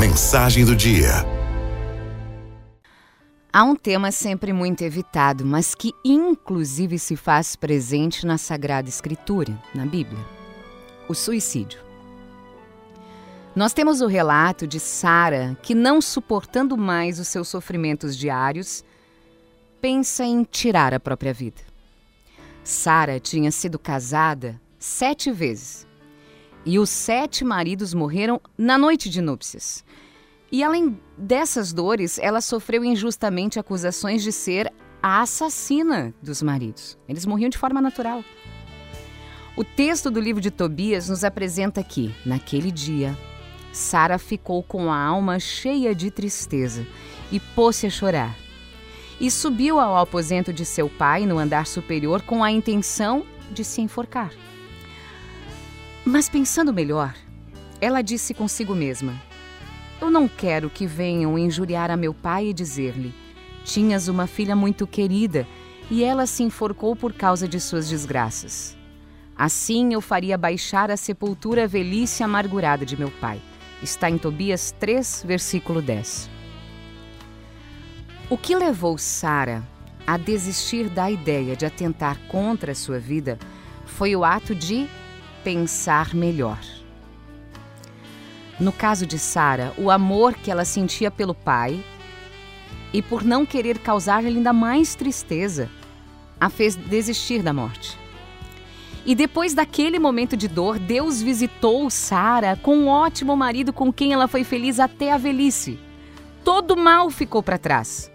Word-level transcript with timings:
Mensagem 0.00 0.64
do 0.64 0.74
dia. 0.74 1.10
Há 3.52 3.64
um 3.64 3.76
tema 3.76 4.10
sempre 4.10 4.50
muito 4.50 4.80
evitado, 4.80 5.44
mas 5.44 5.74
que 5.74 5.92
inclusive 6.02 6.98
se 6.98 7.16
faz 7.16 7.54
presente 7.54 8.24
na 8.24 8.38
Sagrada 8.38 8.88
Escritura, 8.88 9.52
na 9.74 9.84
Bíblia: 9.84 10.24
o 11.06 11.12
suicídio. 11.12 11.80
Nós 13.54 13.74
temos 13.74 14.00
o 14.00 14.06
relato 14.06 14.66
de 14.66 14.80
Sara 14.80 15.54
que, 15.62 15.74
não 15.74 16.00
suportando 16.00 16.78
mais 16.78 17.18
os 17.18 17.28
seus 17.28 17.48
sofrimentos 17.48 18.16
diários, 18.16 18.82
pensa 19.82 20.24
em 20.24 20.44
tirar 20.44 20.94
a 20.94 20.98
própria 20.98 21.34
vida. 21.34 21.60
Sara 22.64 23.20
tinha 23.20 23.52
sido 23.52 23.78
casada 23.78 24.58
sete 24.78 25.30
vezes 25.30 25.89
e 26.64 26.78
os 26.78 26.90
sete 26.90 27.44
maridos 27.44 27.94
morreram 27.94 28.40
na 28.56 28.76
noite 28.76 29.08
de 29.08 29.20
núpcias. 29.20 29.84
E 30.52 30.62
além 30.64 30.98
dessas 31.16 31.72
dores, 31.72 32.18
ela 32.18 32.40
sofreu 32.40 32.84
injustamente 32.84 33.58
acusações 33.58 34.22
de 34.22 34.32
ser 34.32 34.72
a 35.02 35.22
assassina 35.22 36.12
dos 36.22 36.42
maridos. 36.42 36.98
Eles 37.08 37.24
morriam 37.24 37.48
de 37.48 37.56
forma 37.58 37.80
natural. 37.80 38.24
O 39.56 39.64
texto 39.64 40.10
do 40.10 40.20
livro 40.20 40.40
de 40.40 40.50
Tobias 40.50 41.08
nos 41.08 41.24
apresenta 41.24 41.82
que, 41.82 42.14
naquele 42.24 42.70
dia, 42.70 43.16
Sara 43.72 44.18
ficou 44.18 44.62
com 44.62 44.90
a 44.90 44.98
alma 44.98 45.38
cheia 45.38 45.94
de 45.94 46.10
tristeza 46.10 46.86
e 47.30 47.38
pôs-se 47.38 47.86
a 47.86 47.90
chorar. 47.90 48.36
E 49.20 49.30
subiu 49.30 49.78
ao 49.78 49.96
aposento 49.98 50.52
de 50.52 50.64
seu 50.64 50.88
pai 50.88 51.26
no 51.26 51.38
andar 51.38 51.66
superior 51.66 52.22
com 52.22 52.42
a 52.42 52.50
intenção 52.50 53.24
de 53.52 53.64
se 53.64 53.80
enforcar. 53.80 54.32
Mas 56.10 56.28
pensando 56.28 56.72
melhor, 56.72 57.14
ela 57.80 58.02
disse 58.02 58.34
consigo 58.34 58.74
mesma: 58.74 59.14
Eu 60.00 60.10
não 60.10 60.26
quero 60.26 60.68
que 60.68 60.84
venham 60.84 61.38
injuriar 61.38 61.88
a 61.88 61.96
meu 61.96 62.12
pai 62.12 62.48
e 62.48 62.52
dizer-lhe: 62.52 63.14
Tinhas 63.64 64.08
uma 64.08 64.26
filha 64.26 64.56
muito 64.56 64.88
querida 64.88 65.46
e 65.88 66.02
ela 66.02 66.26
se 66.26 66.42
enforcou 66.42 66.96
por 66.96 67.12
causa 67.12 67.46
de 67.46 67.60
suas 67.60 67.88
desgraças. 67.88 68.76
Assim 69.36 69.94
eu 69.94 70.00
faria 70.00 70.36
baixar 70.36 70.90
a 70.90 70.96
sepultura 70.96 71.68
velhice 71.68 72.24
amargurada 72.24 72.84
de 72.84 72.96
meu 72.96 73.12
pai. 73.20 73.40
Está 73.80 74.10
em 74.10 74.18
Tobias 74.18 74.74
3, 74.80 75.22
versículo 75.24 75.80
10. 75.80 76.28
O 78.28 78.36
que 78.36 78.56
levou 78.56 78.98
Sara 78.98 79.62
a 80.04 80.16
desistir 80.16 80.88
da 80.88 81.08
ideia 81.08 81.54
de 81.54 81.64
atentar 81.64 82.18
contra 82.26 82.72
a 82.72 82.74
sua 82.74 82.98
vida 82.98 83.38
foi 83.86 84.16
o 84.16 84.24
ato 84.24 84.56
de 84.56 84.88
pensar 85.44 86.14
melhor. 86.14 86.58
No 88.58 88.72
caso 88.72 89.06
de 89.06 89.18
Sara, 89.18 89.72
o 89.78 89.90
amor 89.90 90.34
que 90.34 90.50
ela 90.50 90.64
sentia 90.64 91.10
pelo 91.10 91.34
pai 91.34 91.82
e 92.92 93.00
por 93.00 93.24
não 93.24 93.46
querer 93.46 93.78
causar-lhe 93.78 94.28
ainda 94.28 94.52
mais 94.52 94.94
tristeza, 94.94 95.70
a 96.38 96.50
fez 96.50 96.76
desistir 96.76 97.42
da 97.42 97.52
morte. 97.52 97.98
E 99.04 99.14
depois 99.14 99.54
daquele 99.54 99.98
momento 99.98 100.36
de 100.36 100.46
dor, 100.46 100.78
Deus 100.78 101.22
visitou 101.22 101.88
Sara 101.88 102.56
com 102.56 102.76
um 102.76 102.88
ótimo 102.88 103.34
marido 103.34 103.72
com 103.72 103.92
quem 103.92 104.12
ela 104.12 104.28
foi 104.28 104.44
feliz 104.44 104.78
até 104.78 105.12
a 105.12 105.16
velhice. 105.16 105.78
Todo 106.44 106.76
mal 106.76 107.10
ficou 107.10 107.42
para 107.42 107.58
trás. 107.58 108.10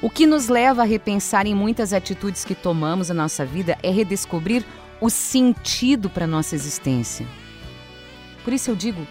O 0.00 0.08
que 0.10 0.26
nos 0.26 0.48
leva 0.48 0.82
a 0.82 0.84
repensar 0.84 1.46
em 1.46 1.54
muitas 1.54 1.92
atitudes 1.92 2.44
que 2.44 2.54
tomamos 2.54 3.08
na 3.08 3.14
nossa 3.14 3.44
vida 3.44 3.78
é 3.82 3.90
redescobrir 3.90 4.64
o 5.00 5.08
sentido 5.10 6.08
para 6.10 6.26
nossa 6.26 6.54
existência. 6.54 7.26
Por 8.44 8.52
isso 8.52 8.70
eu 8.70 8.76
digo: 8.76 9.06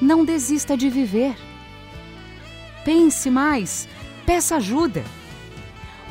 não 0.00 0.24
desista 0.24 0.76
de 0.76 0.88
viver. 0.90 1.36
Pense 2.84 3.30
mais, 3.30 3.88
peça 4.24 4.56
ajuda. 4.56 5.04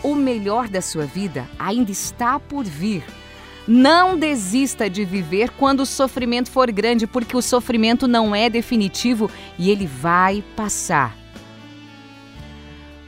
O 0.04 0.14
melhor 0.16 0.68
da 0.68 0.82
sua 0.82 1.06
vida 1.06 1.48
ainda 1.58 1.92
está 1.92 2.40
por 2.40 2.64
vir. 2.64 3.04
Não 3.68 4.18
desista 4.18 4.88
de 4.88 5.04
viver 5.04 5.50
quando 5.52 5.80
o 5.80 5.86
sofrimento 5.86 6.52
for 6.52 6.72
grande, 6.72 7.08
porque 7.08 7.36
o 7.36 7.42
sofrimento 7.42 8.08
não 8.08 8.36
é 8.36 8.48
definitivo 8.50 9.30
e 9.58 9.72
ele 9.72 9.88
vai 9.88 10.44
passar. 10.56 11.18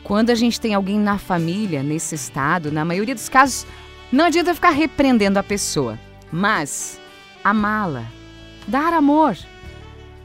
Quando 0.03 0.29
a 0.29 0.35
gente 0.35 0.59
tem 0.59 0.73
alguém 0.73 0.99
na 0.99 1.17
família 1.17 1.83
nesse 1.83 2.15
estado, 2.15 2.71
na 2.71 2.83
maioria 2.85 3.13
dos 3.13 3.29
casos, 3.29 3.67
não 4.11 4.25
adianta 4.25 4.53
ficar 4.53 4.69
repreendendo 4.69 5.37
a 5.37 5.43
pessoa, 5.43 5.99
mas 6.31 6.99
amá-la, 7.43 8.05
dar 8.67 8.93
amor, 8.93 9.37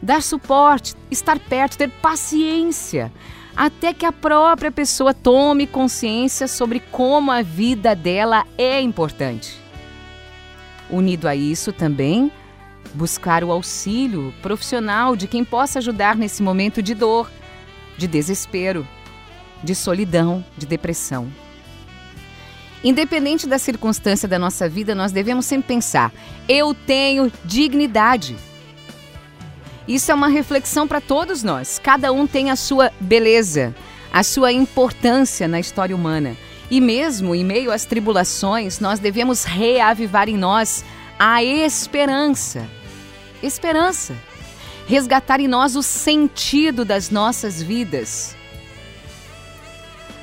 dar 0.00 0.22
suporte, 0.22 0.94
estar 1.10 1.38
perto, 1.38 1.78
ter 1.78 1.90
paciência, 1.90 3.12
até 3.56 3.92
que 3.92 4.06
a 4.06 4.12
própria 4.12 4.70
pessoa 4.70 5.12
tome 5.12 5.66
consciência 5.66 6.48
sobre 6.48 6.80
como 6.80 7.30
a 7.30 7.42
vida 7.42 7.94
dela 7.94 8.46
é 8.56 8.80
importante. 8.80 9.60
Unido 10.90 11.26
a 11.26 11.34
isso 11.34 11.72
também, 11.72 12.30
buscar 12.94 13.42
o 13.42 13.50
auxílio 13.50 14.32
profissional 14.42 15.16
de 15.16 15.26
quem 15.26 15.44
possa 15.44 15.78
ajudar 15.78 16.16
nesse 16.16 16.42
momento 16.42 16.82
de 16.82 16.94
dor, 16.94 17.30
de 17.96 18.06
desespero, 18.06 18.86
de 19.62 19.74
solidão, 19.74 20.44
de 20.56 20.66
depressão. 20.66 21.30
Independente 22.84 23.46
da 23.46 23.58
circunstância 23.58 24.28
da 24.28 24.38
nossa 24.38 24.68
vida, 24.68 24.94
nós 24.94 25.12
devemos 25.12 25.46
sempre 25.46 25.68
pensar: 25.68 26.12
eu 26.48 26.74
tenho 26.74 27.32
dignidade. 27.44 28.36
Isso 29.86 30.10
é 30.10 30.14
uma 30.14 30.28
reflexão 30.28 30.86
para 30.86 31.00
todos 31.00 31.42
nós. 31.42 31.78
Cada 31.78 32.12
um 32.12 32.26
tem 32.26 32.50
a 32.50 32.56
sua 32.56 32.92
beleza, 33.00 33.74
a 34.12 34.22
sua 34.22 34.52
importância 34.52 35.46
na 35.48 35.60
história 35.60 35.94
humana. 35.94 36.36
E 36.70 36.80
mesmo 36.80 37.34
em 37.34 37.44
meio 37.44 37.70
às 37.70 37.84
tribulações, 37.84 38.80
nós 38.80 38.98
devemos 38.98 39.44
reavivar 39.44 40.28
em 40.28 40.36
nós 40.36 40.84
a 41.18 41.42
esperança. 41.42 42.66
Esperança. 43.42 44.14
Resgatar 44.86 45.40
em 45.40 45.48
nós 45.48 45.76
o 45.76 45.82
sentido 45.82 46.84
das 46.84 47.10
nossas 47.10 47.62
vidas. 47.62 48.36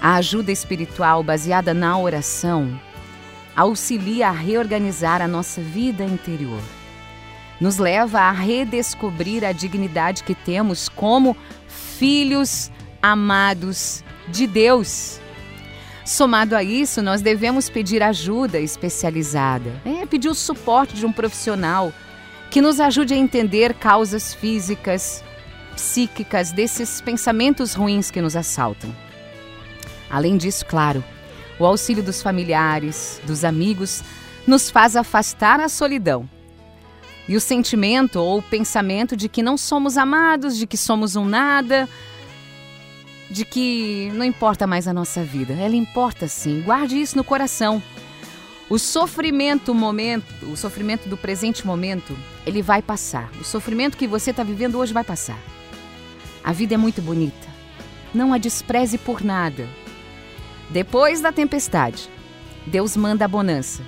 A 0.01 0.15
ajuda 0.15 0.51
espiritual 0.51 1.21
baseada 1.23 1.73
na 1.73 1.97
oração 1.97 2.79
auxilia 3.55 4.29
a 4.29 4.31
reorganizar 4.31 5.21
a 5.21 5.27
nossa 5.27 5.59
vida 5.59 6.05
interior. 6.05 6.61
Nos 7.59 7.77
leva 7.77 8.21
a 8.21 8.31
redescobrir 8.31 9.43
a 9.43 9.51
dignidade 9.51 10.23
que 10.23 10.33
temos 10.33 10.87
como 10.87 11.35
filhos 11.67 12.71
amados 13.01 14.01
de 14.29 14.47
Deus. 14.47 15.19
Somado 16.05 16.55
a 16.55 16.63
isso, 16.63 17.01
nós 17.01 17.21
devemos 17.21 17.69
pedir 17.69 18.01
ajuda 18.01 18.57
especializada, 18.59 19.81
é, 19.83 20.05
pedir 20.05 20.29
o 20.29 20.33
suporte 20.33 20.95
de 20.95 21.05
um 21.05 21.11
profissional 21.11 21.91
que 22.49 22.61
nos 22.61 22.79
ajude 22.79 23.13
a 23.13 23.17
entender 23.17 23.73
causas 23.73 24.33
físicas, 24.33 25.21
psíquicas 25.75 26.53
desses 26.53 27.01
pensamentos 27.01 27.73
ruins 27.73 28.09
que 28.09 28.21
nos 28.21 28.37
assaltam. 28.37 28.95
Além 30.09 30.37
disso, 30.37 30.65
claro, 30.65 31.03
o 31.59 31.65
auxílio 31.65 32.01
dos 32.01 32.21
familiares, 32.21 33.21
dos 33.25 33.43
amigos, 33.43 34.01
nos 34.47 34.69
faz 34.69 34.95
afastar 34.95 35.59
a 35.59 35.69
solidão. 35.69 36.27
E 37.27 37.35
o 37.35 37.41
sentimento 37.41 38.19
ou 38.19 38.39
o 38.39 38.41
pensamento 38.41 39.15
de 39.15 39.29
que 39.29 39.43
não 39.43 39.55
somos 39.55 39.97
amados, 39.97 40.57
de 40.57 40.65
que 40.65 40.77
somos 40.77 41.15
um 41.15 41.25
nada, 41.25 41.87
de 43.29 43.45
que 43.45 44.11
não 44.15 44.25
importa 44.25 44.65
mais 44.65 44.87
a 44.87 44.93
nossa 44.93 45.23
vida. 45.23 45.53
Ela 45.53 45.75
importa 45.75 46.27
sim, 46.27 46.61
guarde 46.61 46.99
isso 46.99 47.15
no 47.15 47.23
coração. 47.23 47.81
O 48.69 48.79
sofrimento 48.79 49.73
momento, 49.73 50.45
o 50.45 50.55
sofrimento 50.55 51.07
do 51.09 51.17
presente 51.17 51.65
momento, 51.65 52.17
ele 52.45 52.61
vai 52.61 52.81
passar. 52.81 53.29
O 53.39 53.43
sofrimento 53.43 53.97
que 53.97 54.07
você 54.07 54.31
está 54.31 54.43
vivendo 54.43 54.77
hoje 54.79 54.93
vai 54.93 55.03
passar. 55.03 55.37
A 56.43 56.51
vida 56.51 56.75
é 56.75 56.77
muito 56.77 57.01
bonita. 57.01 57.47
Não 58.13 58.33
a 58.33 58.37
despreze 58.37 58.97
por 58.97 59.23
nada. 59.23 59.67
Depois 60.69 61.19
da 61.19 61.31
tempestade, 61.31 62.07
Deus 62.67 62.95
manda 62.95 63.25
a 63.25 63.27
bonança 63.27 63.81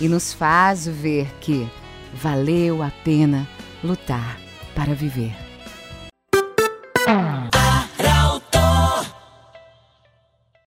e 0.00 0.08
nos 0.08 0.32
faz 0.32 0.86
ver 0.86 1.26
que 1.40 1.68
valeu 2.12 2.82
a 2.82 2.90
pena 3.02 3.48
lutar 3.82 4.38
para 4.74 4.94
viver. 4.94 5.34